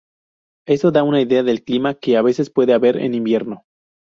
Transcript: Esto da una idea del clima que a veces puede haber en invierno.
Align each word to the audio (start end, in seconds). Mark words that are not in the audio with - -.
Esto 0.67 0.89
da 0.89 1.03
una 1.03 1.21
idea 1.21 1.43
del 1.43 1.63
clima 1.63 1.93
que 1.93 2.17
a 2.17 2.23
veces 2.23 2.49
puede 2.49 2.73
haber 2.73 2.97
en 2.97 3.13
invierno. 3.13 3.65